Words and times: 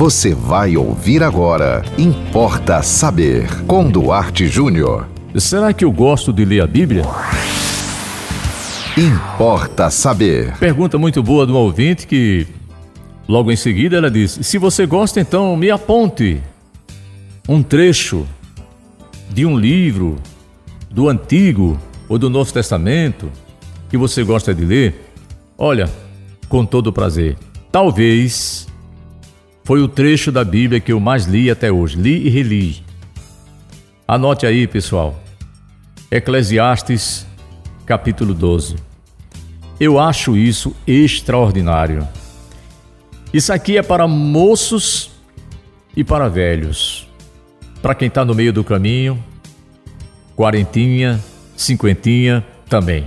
Você 0.00 0.34
vai 0.34 0.78
ouvir 0.78 1.22
agora. 1.22 1.84
Importa 1.98 2.82
saber. 2.82 3.46
Com 3.66 3.90
Duarte 3.90 4.48
Júnior. 4.48 5.06
Será 5.36 5.74
que 5.74 5.84
eu 5.84 5.92
gosto 5.92 6.32
de 6.32 6.42
ler 6.42 6.62
a 6.62 6.66
Bíblia? 6.66 7.02
Importa 8.96 9.90
saber. 9.90 10.56
Pergunta 10.56 10.96
muito 10.96 11.22
boa 11.22 11.44
do 11.44 11.54
ouvinte 11.54 12.06
que 12.06 12.46
logo 13.28 13.52
em 13.52 13.56
seguida 13.56 13.98
ela 13.98 14.10
diz: 14.10 14.38
Se 14.40 14.56
você 14.56 14.86
gosta, 14.86 15.20
então 15.20 15.54
me 15.54 15.70
aponte 15.70 16.40
um 17.46 17.62
trecho 17.62 18.26
de 19.28 19.44
um 19.44 19.58
livro 19.58 20.16
do 20.90 21.10
Antigo 21.10 21.78
ou 22.08 22.16
do 22.16 22.30
Novo 22.30 22.50
Testamento 22.50 23.30
que 23.90 23.98
você 23.98 24.24
gosta 24.24 24.54
de 24.54 24.64
ler. 24.64 25.12
Olha, 25.58 25.90
com 26.48 26.64
todo 26.64 26.90
prazer. 26.90 27.36
Talvez 27.70 28.69
foi 29.70 29.80
o 29.82 29.86
trecho 29.86 30.32
da 30.32 30.42
Bíblia 30.42 30.80
que 30.80 30.90
eu 30.90 30.98
mais 30.98 31.26
li 31.26 31.48
até 31.48 31.70
hoje. 31.70 31.96
Li 31.96 32.26
e 32.26 32.28
reli. 32.28 32.82
Anote 34.08 34.44
aí, 34.44 34.66
pessoal. 34.66 35.22
Eclesiastes, 36.10 37.24
capítulo 37.86 38.34
12. 38.34 38.74
Eu 39.78 40.00
acho 40.00 40.36
isso 40.36 40.74
extraordinário. 40.84 42.04
Isso 43.32 43.52
aqui 43.52 43.78
é 43.78 43.82
para 43.82 44.08
moços 44.08 45.12
e 45.96 46.02
para 46.02 46.28
velhos. 46.28 47.08
Para 47.80 47.94
quem 47.94 48.08
está 48.08 48.24
no 48.24 48.34
meio 48.34 48.52
do 48.52 48.64
caminho, 48.64 49.22
quarentinha, 50.34 51.22
cinquentinha 51.56 52.44
também. 52.68 53.06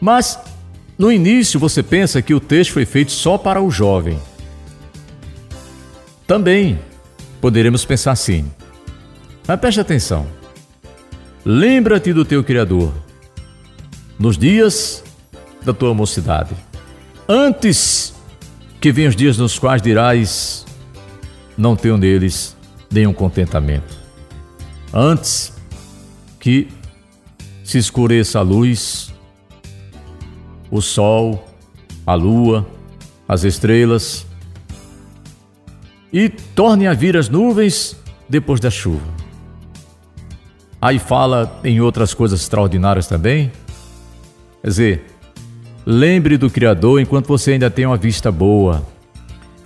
Mas 0.00 0.38
no 0.96 1.10
início 1.10 1.58
você 1.58 1.82
pensa 1.82 2.22
que 2.22 2.32
o 2.32 2.38
texto 2.38 2.74
foi 2.74 2.86
feito 2.86 3.10
só 3.10 3.36
para 3.36 3.60
o 3.60 3.72
jovem. 3.72 4.16
Também 6.30 6.78
poderemos 7.40 7.84
pensar 7.84 8.12
assim. 8.12 8.48
Mas 9.48 9.58
preste 9.58 9.80
atenção. 9.80 10.28
Lembra-te 11.44 12.12
do 12.12 12.24
teu 12.24 12.44
Criador 12.44 12.94
nos 14.16 14.38
dias 14.38 15.02
da 15.64 15.72
tua 15.72 15.92
mocidade. 15.92 16.54
Antes 17.28 18.14
que 18.80 18.92
venham 18.92 19.08
os 19.08 19.16
dias 19.16 19.38
nos 19.38 19.58
quais 19.58 19.82
dirás: 19.82 20.64
Não 21.58 21.74
tenho 21.74 21.96
neles 21.96 22.56
nenhum 22.92 23.12
contentamento. 23.12 23.98
Antes 24.94 25.52
que 26.38 26.68
se 27.64 27.76
escureça 27.76 28.38
a 28.38 28.42
luz, 28.42 29.12
o 30.70 30.80
sol, 30.80 31.44
a 32.06 32.14
lua, 32.14 32.64
as 33.26 33.42
estrelas, 33.42 34.29
e 36.12 36.28
torne 36.28 36.86
a 36.86 36.92
vir 36.92 37.16
as 37.16 37.28
nuvens 37.28 37.96
depois 38.28 38.60
da 38.60 38.70
chuva. 38.70 39.06
Aí 40.80 40.98
fala 40.98 41.60
em 41.62 41.80
outras 41.80 42.14
coisas 42.14 42.40
extraordinárias 42.40 43.06
também. 43.06 43.52
Quer 44.62 44.68
dizer, 44.68 45.04
lembre 45.84 46.38
do 46.38 46.48
Criador 46.48 47.00
enquanto 47.00 47.26
você 47.26 47.52
ainda 47.52 47.70
tem 47.70 47.84
uma 47.84 47.96
vista 47.96 48.32
boa. 48.32 48.82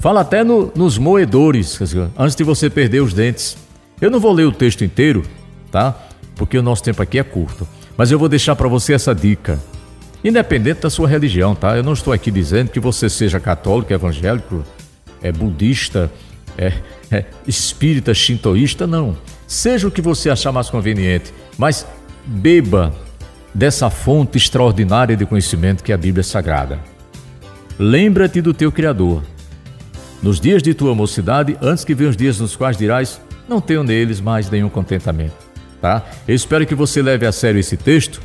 Fala 0.00 0.20
até 0.20 0.42
no, 0.42 0.72
nos 0.74 0.98
moedores, 0.98 1.78
dizer, 1.78 2.08
antes 2.18 2.34
de 2.34 2.42
você 2.42 2.68
perder 2.68 3.00
os 3.00 3.14
dentes. 3.14 3.56
Eu 4.00 4.10
não 4.10 4.18
vou 4.18 4.32
ler 4.32 4.46
o 4.46 4.52
texto 4.52 4.84
inteiro, 4.84 5.22
tá? 5.70 5.96
Porque 6.34 6.58
o 6.58 6.62
nosso 6.62 6.82
tempo 6.82 7.00
aqui 7.00 7.18
é 7.18 7.22
curto. 7.22 7.66
Mas 7.96 8.10
eu 8.10 8.18
vou 8.18 8.28
deixar 8.28 8.56
para 8.56 8.68
você 8.68 8.92
essa 8.92 9.14
dica. 9.14 9.58
Independente 10.22 10.80
da 10.80 10.90
sua 10.90 11.06
religião, 11.08 11.54
tá? 11.54 11.76
Eu 11.76 11.82
não 11.82 11.92
estou 11.92 12.12
aqui 12.12 12.30
dizendo 12.30 12.70
que 12.70 12.80
você 12.80 13.08
seja 13.08 13.38
católico, 13.38 13.92
evangélico, 13.92 14.64
é 15.22 15.30
budista, 15.30 16.10
é, 16.58 16.72
é 17.10 17.24
espírita, 17.46 18.14
shintoísta, 18.14 18.86
não. 18.86 19.16
Seja 19.46 19.88
o 19.88 19.90
que 19.90 20.00
você 20.00 20.30
achar 20.30 20.52
mais 20.52 20.70
conveniente, 20.70 21.32
mas 21.58 21.86
beba 22.24 22.94
dessa 23.54 23.90
fonte 23.90 24.38
extraordinária 24.38 25.16
de 25.16 25.26
conhecimento 25.26 25.84
que 25.84 25.92
é 25.92 25.94
a 25.94 25.98
Bíblia 25.98 26.24
Sagrada. 26.24 26.80
Lembra-te 27.78 28.40
do 28.40 28.54
teu 28.54 28.72
Criador. 28.72 29.22
Nos 30.22 30.40
dias 30.40 30.62
de 30.62 30.72
tua 30.72 30.94
mocidade, 30.94 31.56
antes 31.60 31.84
que 31.84 31.94
venham 31.94 32.10
os 32.10 32.16
dias 32.16 32.40
nos 32.40 32.56
quais 32.56 32.76
dirás, 32.76 33.20
não 33.48 33.60
tenho 33.60 33.82
neles 33.82 34.20
mais 34.20 34.48
nenhum 34.48 34.68
contentamento. 34.68 35.34
Tá? 35.80 36.02
Eu 36.26 36.34
espero 36.34 36.66
que 36.66 36.74
você 36.74 37.02
leve 37.02 37.26
a 37.26 37.32
sério 37.32 37.60
esse 37.60 37.76
texto. 37.76 38.20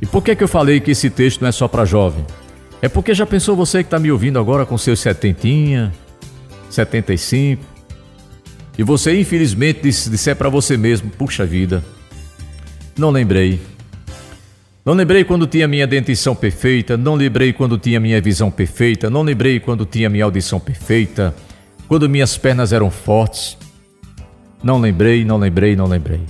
E 0.00 0.06
por 0.06 0.22
que, 0.22 0.34
que 0.34 0.42
eu 0.42 0.48
falei 0.48 0.80
que 0.80 0.92
esse 0.92 1.10
texto 1.10 1.42
não 1.42 1.48
é 1.48 1.52
só 1.52 1.68
para 1.68 1.84
jovem? 1.84 2.24
É 2.80 2.88
porque 2.88 3.12
já 3.14 3.26
pensou 3.26 3.54
você 3.56 3.78
que 3.82 3.86
está 3.86 3.98
me 3.98 4.10
ouvindo 4.10 4.38
agora 4.38 4.64
com 4.64 4.78
seus 4.78 5.00
setentinha, 5.00 5.92
75. 6.70 7.64
E 8.78 8.82
você, 8.82 9.18
infelizmente, 9.18 9.80
disser 9.82 10.36
para 10.36 10.48
você 10.48 10.76
mesmo: 10.76 11.10
puxa 11.10 11.44
vida, 11.44 11.82
não 12.98 13.10
lembrei. 13.10 13.60
Não 14.84 14.94
lembrei 14.94 15.24
quando 15.24 15.48
tinha 15.48 15.66
minha 15.66 15.86
dentição 15.86 16.34
perfeita, 16.34 16.96
não 16.96 17.16
lembrei 17.16 17.52
quando 17.52 17.76
tinha 17.76 17.98
minha 17.98 18.20
visão 18.20 18.52
perfeita, 18.52 19.10
não 19.10 19.22
lembrei 19.22 19.58
quando 19.58 19.84
tinha 19.84 20.08
minha 20.08 20.24
audição 20.24 20.60
perfeita, 20.60 21.34
quando 21.88 22.08
minhas 22.08 22.38
pernas 22.38 22.72
eram 22.72 22.88
fortes. 22.88 23.58
Não 24.62 24.78
lembrei, 24.78 25.24
não 25.24 25.38
lembrei, 25.38 25.74
não 25.74 25.86
lembrei. 25.86 26.20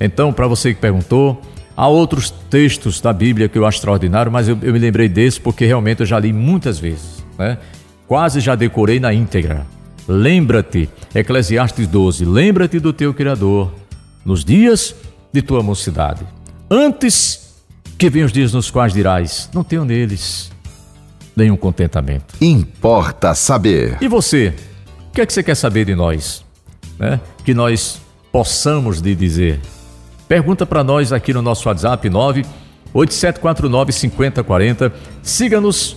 Então, 0.00 0.32
para 0.32 0.46
você 0.46 0.72
que 0.72 0.80
perguntou, 0.80 1.40
há 1.76 1.86
outros 1.86 2.30
textos 2.30 3.00
da 3.00 3.12
Bíblia 3.12 3.48
que 3.48 3.58
eu 3.58 3.66
acho 3.66 3.78
extraordinário, 3.78 4.32
mas 4.32 4.48
eu, 4.48 4.58
eu 4.62 4.72
me 4.72 4.78
lembrei 4.78 5.08
desse 5.08 5.38
porque 5.38 5.66
realmente 5.66 6.00
eu 6.00 6.06
já 6.06 6.18
li 6.18 6.32
muitas 6.32 6.78
vezes. 6.78 7.24
Né? 7.38 7.58
Quase 8.06 8.40
já 8.40 8.54
decorei 8.54 9.00
na 9.00 9.12
íntegra. 9.12 9.66
Lembra-te, 10.06 10.88
Eclesiastes 11.14 11.88
12, 11.88 12.24
lembra-te 12.24 12.78
do 12.78 12.92
teu 12.92 13.12
Criador 13.12 13.72
nos 14.24 14.44
dias 14.44 14.94
de 15.32 15.42
tua 15.42 15.62
mocidade. 15.62 16.24
Antes 16.70 17.54
que 17.98 18.08
venham 18.08 18.26
os 18.26 18.32
dias 18.32 18.52
nos 18.52 18.70
quais 18.70 18.92
dirás: 18.92 19.50
Não 19.52 19.64
tenho 19.64 19.84
neles 19.84 20.50
nenhum 21.34 21.56
contentamento. 21.56 22.34
Importa 22.40 23.34
saber. 23.34 23.98
E 24.00 24.08
você? 24.08 24.54
O 25.08 25.12
que 25.12 25.20
é 25.20 25.26
que 25.26 25.32
você 25.32 25.42
quer 25.42 25.54
saber 25.54 25.84
de 25.84 25.94
nós? 25.94 26.44
Né? 26.98 27.20
Que 27.44 27.52
nós 27.52 28.00
possamos 28.32 28.98
lhe 29.00 29.14
dizer. 29.14 29.60
Pergunta 30.26 30.64
para 30.64 30.82
nós 30.82 31.12
aqui 31.12 31.32
no 31.32 31.42
nosso 31.42 31.68
WhatsApp 31.68 32.08
98749 32.08 33.92
5040. 33.92 34.92
Siga-nos 35.22 35.96